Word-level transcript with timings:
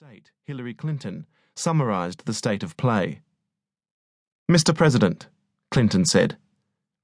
State, 0.00 0.30
Hillary 0.44 0.74
Clinton, 0.74 1.26
summarized 1.56 2.24
the 2.24 2.32
state 2.32 2.62
of 2.62 2.76
play. 2.76 3.20
Mr. 4.48 4.72
President, 4.72 5.26
Clinton 5.72 6.04
said, 6.04 6.36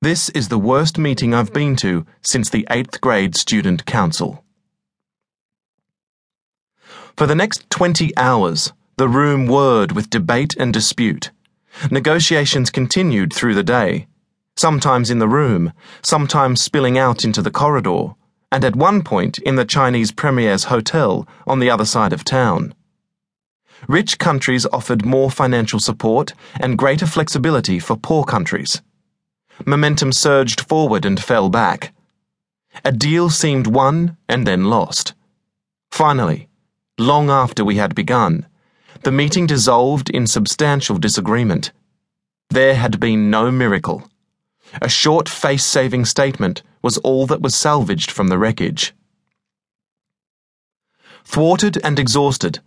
this 0.01 0.29
is 0.29 0.47
the 0.47 0.61
worst 0.61 0.97
meeting 0.97 1.35
I've 1.35 1.53
been 1.53 1.75
to 1.77 2.07
since 2.23 2.49
the 2.49 2.65
eighth 2.71 3.01
grade 3.01 3.35
student 3.35 3.85
council. 3.85 4.45
For 7.17 7.27
the 7.27 7.35
next 7.35 7.69
20 7.71 8.17
hours, 8.17 8.73
the 8.97 9.09
room 9.09 9.49
whirred 9.49 9.91
with 9.91 10.09
debate 10.09 10.55
and 10.57 10.73
dispute. 10.73 11.33
Negotiations 11.91 12.71
continued 12.71 13.33
through 13.33 13.57
the 13.57 13.65
day, 13.65 14.07
sometimes 14.55 15.11
in 15.11 15.19
the 15.19 15.27
room, 15.27 15.73
sometimes 16.01 16.63
spilling 16.63 16.97
out 16.97 17.25
into 17.25 17.43
the 17.43 17.51
corridor, 17.51 18.15
and 18.53 18.65
at 18.65 18.77
one 18.77 19.03
point 19.03 19.39
in 19.39 19.57
the 19.57 19.65
Chinese 19.65 20.13
Premier's 20.13 20.65
hotel 20.65 21.27
on 21.45 21.59
the 21.59 21.71
other 21.71 21.85
side 21.85 22.13
of 22.13 22.23
town 22.23 22.73
rich 23.89 24.19
countries 24.19 24.67
offered 24.73 25.05
more 25.05 25.31
financial 25.31 25.81
support 25.81 26.33
and 26.61 26.79
greater 26.79 27.07
flexibility 27.07 27.79
for 27.79 27.97
poor 27.97 28.25
countries. 28.25 28.83
Momentum 29.65 30.13
surged 30.13 30.61
forward 30.61 31.05
and 31.05 31.23
fell 31.23 31.49
back. 31.49 31.95
A 32.85 32.93
deal 32.93 33.31
seemed 33.31 33.67
won 33.67 34.17
and 34.29 34.47
then 34.47 34.65
lost. 34.65 35.15
Finally, 35.91 36.49
long 36.99 37.31
after 37.31 37.65
we 37.65 37.77
had 37.77 37.95
begun, 37.95 38.47
the 39.03 39.13
meeting 39.13 39.47
dissolved 39.47 40.11
in 40.11 40.27
substantial 40.27 40.99
disagreement. 40.99 41.73
There 42.51 42.75
had 42.75 42.99
been 42.99 43.31
no 43.31 43.51
miracle. 43.51 44.09
A 44.83 44.89
short 44.89 45.29
face 45.29 45.65
saving 45.65 46.05
statement 46.05 46.63
was 46.83 46.99
all 46.99 47.27
that 47.27 47.41
was 47.41 47.55
salvaged 47.55 48.11
from 48.11 48.29
the 48.29 48.39
wreckage. 48.39 48.93
Thwarted 51.25 51.79
and 51.85 51.99
exhausted, 51.99 52.61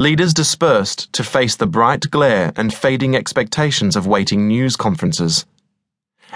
leaders 0.00 0.34
dispersed 0.34 1.12
to 1.12 1.22
face 1.22 1.54
the 1.54 1.66
bright 1.66 2.10
glare 2.10 2.52
and 2.56 2.74
fading 2.74 3.14
expectations 3.14 3.94
of 3.94 4.06
waiting 4.06 4.48
news 4.48 4.76
conferences. 4.76 5.46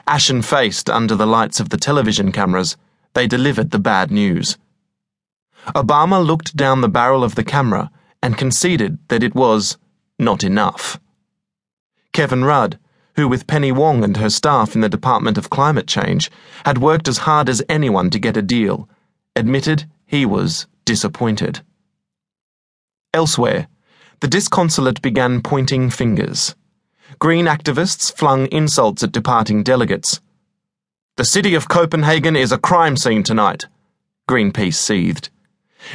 Ashen 0.06 0.42
faced 0.42 0.88
under 0.88 1.16
the 1.16 1.26
lights 1.26 1.58
of 1.58 1.70
the 1.70 1.76
television 1.76 2.30
cameras, 2.30 2.76
they 3.14 3.26
delivered 3.26 3.72
the 3.72 3.80
bad 3.80 4.12
news. 4.12 4.56
Obama 5.74 6.24
looked 6.24 6.56
down 6.56 6.80
the 6.80 6.88
barrel 6.88 7.24
of 7.24 7.34
the 7.34 7.42
camera 7.42 7.90
and 8.22 8.38
conceded 8.38 8.98
that 9.08 9.24
it 9.24 9.34
was 9.34 9.76
not 10.20 10.44
enough. 10.44 11.00
Kevin 12.12 12.44
Rudd, 12.44 12.78
who, 13.16 13.26
with 13.26 13.48
Penny 13.48 13.72
Wong 13.72 14.04
and 14.04 14.16
her 14.18 14.30
staff 14.30 14.76
in 14.76 14.82
the 14.82 14.88
Department 14.88 15.36
of 15.36 15.50
Climate 15.50 15.88
Change, 15.88 16.30
had 16.64 16.78
worked 16.78 17.08
as 17.08 17.18
hard 17.18 17.48
as 17.48 17.62
anyone 17.68 18.08
to 18.10 18.20
get 18.20 18.36
a 18.36 18.42
deal, 18.42 18.88
admitted 19.34 19.86
he 20.06 20.24
was 20.24 20.68
disappointed. 20.84 21.60
Elsewhere, 23.18 23.66
the 24.20 24.28
disconsolate 24.28 25.02
began 25.02 25.42
pointing 25.42 25.90
fingers. 25.90 26.54
Green 27.18 27.46
activists 27.46 28.16
flung 28.16 28.46
insults 28.52 29.02
at 29.02 29.10
departing 29.10 29.64
delegates. 29.64 30.20
The 31.16 31.24
city 31.24 31.56
of 31.56 31.68
Copenhagen 31.68 32.36
is 32.36 32.52
a 32.52 32.58
crime 32.58 32.96
scene 32.96 33.24
tonight, 33.24 33.66
Greenpeace 34.28 34.76
seethed, 34.76 35.30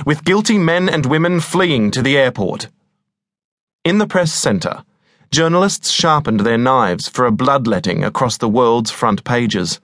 with 0.05 0.25
guilty 0.25 0.57
men 0.57 0.89
and 0.89 1.05
women 1.05 1.39
fleeing 1.39 1.91
to 1.91 2.01
the 2.01 2.17
airport. 2.17 2.67
In 3.85 3.99
the 3.99 4.07
press 4.15 4.33
centre, 4.33 4.83
journalists 5.31 5.91
sharpened 5.91 6.41
their 6.41 6.57
knives 6.57 7.07
for 7.07 7.25
a 7.25 7.31
bloodletting 7.31 8.03
across 8.03 8.35
the 8.37 8.49
world's 8.49 8.91
front 8.91 9.23
pages. 9.23 9.79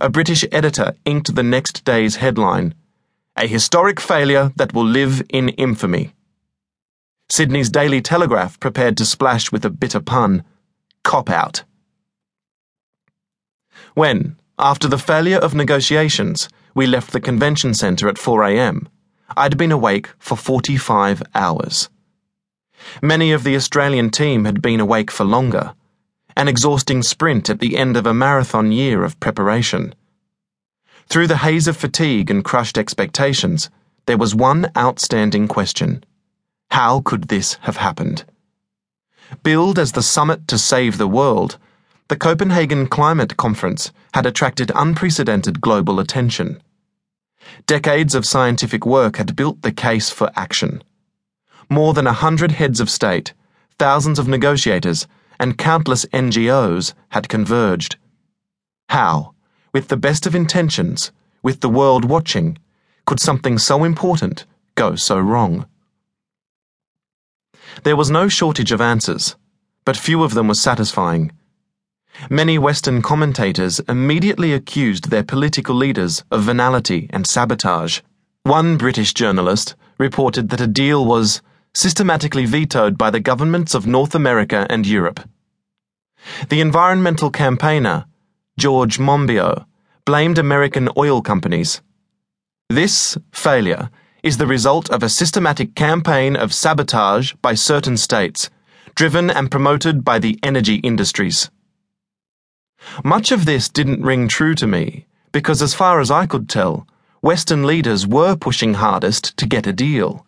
A 0.00 0.08
British 0.08 0.42
editor 0.50 0.94
inked 1.04 1.34
the 1.34 1.42
next 1.42 1.84
day's 1.84 2.16
headline 2.16 2.74
A 3.36 3.46
historic 3.46 4.00
failure 4.00 4.52
that 4.56 4.72
will 4.72 4.86
live 4.86 5.22
in 5.28 5.50
infamy. 5.50 6.15
Sydney's 7.28 7.70
Daily 7.70 8.00
Telegraph 8.00 8.58
prepared 8.60 8.96
to 8.98 9.04
splash 9.04 9.50
with 9.50 9.64
a 9.64 9.70
bitter 9.70 10.00
pun 10.00 10.44
cop 11.02 11.28
out. 11.28 11.64
When, 13.94 14.36
after 14.58 14.88
the 14.88 14.98
failure 14.98 15.38
of 15.38 15.54
negotiations, 15.54 16.48
we 16.74 16.86
left 16.86 17.12
the 17.12 17.20
convention 17.20 17.74
centre 17.74 18.08
at 18.08 18.18
4 18.18 18.44
a.m., 18.44 18.88
I'd 19.36 19.58
been 19.58 19.72
awake 19.72 20.10
for 20.18 20.36
45 20.36 21.22
hours. 21.34 21.88
Many 23.02 23.32
of 23.32 23.42
the 23.42 23.56
Australian 23.56 24.10
team 24.10 24.44
had 24.44 24.62
been 24.62 24.78
awake 24.78 25.10
for 25.10 25.24
longer, 25.24 25.74
an 26.36 26.46
exhausting 26.48 27.02
sprint 27.02 27.50
at 27.50 27.58
the 27.58 27.76
end 27.76 27.96
of 27.96 28.06
a 28.06 28.14
marathon 28.14 28.70
year 28.70 29.02
of 29.02 29.18
preparation. 29.18 29.94
Through 31.08 31.26
the 31.26 31.38
haze 31.38 31.66
of 31.66 31.76
fatigue 31.76 32.30
and 32.30 32.44
crushed 32.44 32.78
expectations, 32.78 33.68
there 34.06 34.18
was 34.18 34.34
one 34.34 34.70
outstanding 34.76 35.48
question. 35.48 36.04
How 36.76 37.00
could 37.00 37.28
this 37.28 37.54
have 37.62 37.78
happened? 37.78 38.26
Billed 39.42 39.78
as 39.78 39.92
the 39.92 40.02
summit 40.02 40.46
to 40.48 40.58
save 40.58 40.98
the 40.98 41.08
world, 41.08 41.56
the 42.08 42.18
Copenhagen 42.18 42.86
Climate 42.86 43.38
Conference 43.38 43.92
had 44.12 44.26
attracted 44.26 44.70
unprecedented 44.74 45.62
global 45.62 45.98
attention. 45.98 46.60
Decades 47.64 48.14
of 48.14 48.26
scientific 48.26 48.84
work 48.84 49.16
had 49.16 49.34
built 49.34 49.62
the 49.62 49.72
case 49.72 50.10
for 50.10 50.30
action. 50.36 50.84
More 51.70 51.94
than 51.94 52.06
a 52.06 52.12
hundred 52.12 52.52
heads 52.52 52.78
of 52.78 52.90
state, 52.90 53.32
thousands 53.78 54.18
of 54.18 54.28
negotiators, 54.28 55.06
and 55.40 55.56
countless 55.56 56.04
NGOs 56.12 56.92
had 57.08 57.30
converged. 57.30 57.96
How, 58.90 59.32
with 59.72 59.88
the 59.88 59.96
best 59.96 60.26
of 60.26 60.34
intentions, 60.34 61.10
with 61.42 61.60
the 61.60 61.70
world 61.70 62.04
watching, 62.04 62.58
could 63.06 63.18
something 63.18 63.56
so 63.56 63.82
important 63.82 64.44
go 64.74 64.94
so 64.94 65.18
wrong? 65.18 65.64
There 67.82 67.96
was 67.96 68.10
no 68.10 68.28
shortage 68.28 68.72
of 68.72 68.80
answers, 68.80 69.36
but 69.84 69.96
few 69.96 70.22
of 70.22 70.34
them 70.34 70.48
were 70.48 70.54
satisfying. 70.54 71.32
Many 72.30 72.58
Western 72.58 73.02
commentators 73.02 73.80
immediately 73.88 74.52
accused 74.52 75.10
their 75.10 75.22
political 75.22 75.74
leaders 75.74 76.24
of 76.30 76.42
venality 76.42 77.08
and 77.10 77.26
sabotage. 77.26 78.00
One 78.42 78.76
British 78.76 79.12
journalist 79.12 79.74
reported 79.98 80.48
that 80.48 80.60
a 80.60 80.66
deal 80.66 81.04
was 81.04 81.42
systematically 81.74 82.46
vetoed 82.46 82.96
by 82.96 83.10
the 83.10 83.20
governments 83.20 83.74
of 83.74 83.86
North 83.86 84.14
America 84.14 84.66
and 84.70 84.86
Europe. 84.86 85.20
The 86.48 86.60
environmental 86.60 87.30
campaigner, 87.30 88.06
George 88.58 88.98
Monbiot, 88.98 89.66
blamed 90.06 90.38
American 90.38 90.88
oil 90.96 91.20
companies. 91.20 91.82
This 92.70 93.18
failure 93.30 93.90
is 94.26 94.38
the 94.38 94.46
result 94.46 94.90
of 94.90 95.04
a 95.04 95.08
systematic 95.08 95.76
campaign 95.76 96.34
of 96.34 96.52
sabotage 96.52 97.32
by 97.42 97.54
certain 97.54 97.96
states, 97.96 98.50
driven 98.96 99.30
and 99.30 99.52
promoted 99.52 100.04
by 100.04 100.18
the 100.18 100.36
energy 100.42 100.76
industries. 100.90 101.48
Much 103.04 103.30
of 103.30 103.44
this 103.44 103.68
didn't 103.68 104.02
ring 104.02 104.26
true 104.26 104.56
to 104.56 104.66
me, 104.66 105.06
because 105.30 105.62
as 105.62 105.74
far 105.74 106.00
as 106.00 106.10
I 106.10 106.26
could 106.26 106.48
tell, 106.48 106.88
Western 107.20 107.62
leaders 107.62 108.04
were 108.04 108.34
pushing 108.34 108.74
hardest 108.74 109.36
to 109.36 109.46
get 109.46 109.64
a 109.64 109.72
deal. 109.72 110.26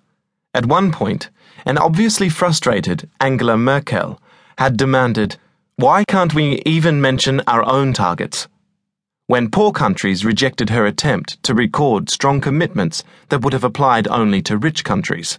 At 0.54 0.66
one 0.66 0.92
point, 0.92 1.28
an 1.66 1.76
obviously 1.76 2.28
frustrated 2.28 3.10
Angela 3.20 3.56
Merkel 3.56 4.22
had 4.58 4.76
demanded, 4.76 5.38
Why 5.74 6.04
can't 6.04 6.34
we 6.34 6.62
even 6.64 7.00
mention 7.00 7.42
our 7.48 7.64
own 7.64 7.94
targets? 7.94 8.46
When 9.28 9.50
poor 9.50 9.70
countries 9.70 10.24
rejected 10.24 10.70
her 10.70 10.86
attempt 10.86 11.40
to 11.42 11.54
record 11.54 12.08
strong 12.08 12.40
commitments 12.40 13.04
that 13.28 13.42
would 13.42 13.52
have 13.52 13.62
applied 13.62 14.08
only 14.08 14.40
to 14.40 14.56
rich 14.56 14.82
countries. 14.84 15.38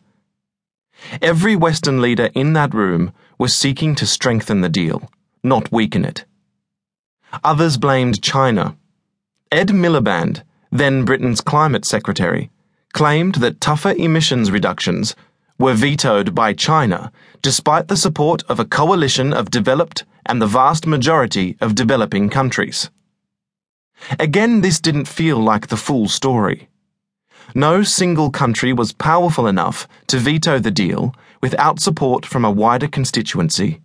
Every 1.23 1.55
Western 1.55 1.99
leader 1.99 2.29
in 2.35 2.53
that 2.53 2.75
room 2.75 3.11
was 3.39 3.57
seeking 3.57 3.95
to 3.95 4.05
strengthen 4.05 4.61
the 4.61 4.69
deal, 4.69 5.09
not 5.43 5.71
weaken 5.71 6.05
it. 6.05 6.23
Others 7.43 7.77
blamed 7.77 8.21
China. 8.21 8.77
Ed 9.51 9.69
Miliband, 9.69 10.43
then 10.71 11.03
Britain's 11.03 11.41
climate 11.41 11.83
secretary, 11.83 12.51
claimed 12.93 13.35
that 13.35 13.59
tougher 13.59 13.93
emissions 13.97 14.51
reductions 14.51 15.15
were 15.57 15.73
vetoed 15.73 16.35
by 16.35 16.53
China 16.53 17.11
despite 17.41 17.87
the 17.87 17.97
support 17.97 18.43
of 18.49 18.59
a 18.59 18.65
coalition 18.65 19.33
of 19.33 19.49
developed 19.49 20.05
and 20.27 20.39
the 20.39 20.47
vast 20.47 20.85
majority 20.85 21.57
of 21.59 21.73
developing 21.73 22.29
countries. 22.29 22.91
Again, 24.19 24.61
this 24.61 24.79
didn't 24.79 25.07
feel 25.07 25.37
like 25.37 25.67
the 25.67 25.77
full 25.77 26.07
story. 26.07 26.69
No 27.55 27.83
single 27.83 28.29
country 28.29 28.73
was 28.73 28.91
powerful 28.91 29.47
enough 29.47 29.87
to 30.07 30.17
veto 30.17 30.59
the 30.59 30.71
deal 30.71 31.15
without 31.41 31.79
support 31.79 32.25
from 32.25 32.45
a 32.45 32.51
wider 32.51 32.87
constituency. 32.87 33.81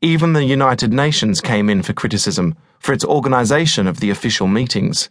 Even 0.00 0.32
the 0.32 0.44
United 0.44 0.92
Nations 0.92 1.40
came 1.40 1.68
in 1.68 1.82
for 1.82 1.92
criticism 1.92 2.56
for 2.78 2.92
its 2.92 3.04
organization 3.04 3.86
of 3.86 4.00
the 4.00 4.08
official 4.08 4.46
meetings. 4.46 5.10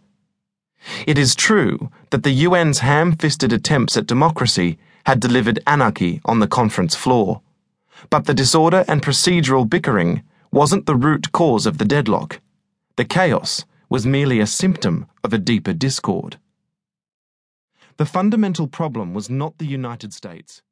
It 1.06 1.18
is 1.18 1.36
true 1.36 1.90
that 2.10 2.24
the 2.24 2.44
UN's 2.44 2.80
ham 2.80 3.12
fisted 3.12 3.52
attempts 3.52 3.96
at 3.96 4.06
democracy 4.06 4.78
had 5.04 5.20
delivered 5.20 5.60
anarchy 5.66 6.20
on 6.24 6.40
the 6.40 6.48
conference 6.48 6.94
floor, 6.96 7.40
but 8.08 8.24
the 8.24 8.34
disorder 8.34 8.84
and 8.88 9.02
procedural 9.02 9.68
bickering 9.68 10.22
wasn't 10.50 10.86
the 10.86 10.96
root 10.96 11.30
cause 11.32 11.66
of 11.66 11.78
the 11.78 11.84
deadlock. 11.84 12.40
The 12.96 13.04
chaos 13.04 13.64
was 13.90 14.06
merely 14.06 14.38
a 14.38 14.46
symptom 14.46 15.06
of 15.24 15.32
a 15.32 15.38
deeper 15.38 15.72
discord. 15.72 16.38
The 17.96 18.06
fundamental 18.06 18.68
problem 18.68 19.12
was 19.12 19.28
not 19.28 19.58
the 19.58 19.66
United 19.66 20.14
States 20.14 20.62